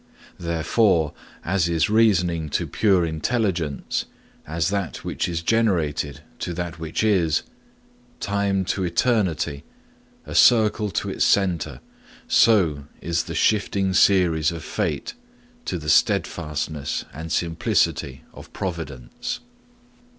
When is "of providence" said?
18.33-19.41